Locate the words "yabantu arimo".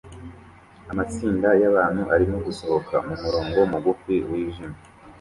1.61-2.37